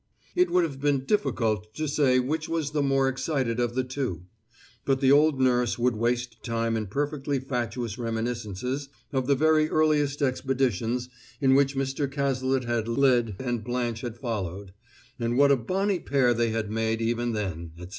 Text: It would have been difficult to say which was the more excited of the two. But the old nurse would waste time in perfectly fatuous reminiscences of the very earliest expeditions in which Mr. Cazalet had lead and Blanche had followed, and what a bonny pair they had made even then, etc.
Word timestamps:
It 0.35 0.49
would 0.49 0.63
have 0.63 0.81
been 0.81 1.05
difficult 1.05 1.75
to 1.75 1.87
say 1.87 2.19
which 2.19 2.49
was 2.49 2.71
the 2.71 2.81
more 2.81 3.07
excited 3.07 3.59
of 3.59 3.75
the 3.75 3.83
two. 3.83 4.23
But 4.83 4.99
the 4.99 5.11
old 5.11 5.39
nurse 5.39 5.77
would 5.77 5.95
waste 5.95 6.41
time 6.43 6.75
in 6.75 6.87
perfectly 6.87 7.37
fatuous 7.39 7.99
reminiscences 7.99 8.89
of 9.13 9.27
the 9.27 9.35
very 9.35 9.69
earliest 9.69 10.23
expeditions 10.23 11.07
in 11.39 11.53
which 11.53 11.75
Mr. 11.75 12.11
Cazalet 12.11 12.63
had 12.63 12.87
lead 12.87 13.35
and 13.37 13.63
Blanche 13.63 14.01
had 14.01 14.17
followed, 14.17 14.73
and 15.19 15.37
what 15.37 15.51
a 15.51 15.55
bonny 15.55 15.99
pair 15.99 16.33
they 16.33 16.49
had 16.49 16.71
made 16.71 16.99
even 16.99 17.33
then, 17.33 17.69
etc. 17.75 17.89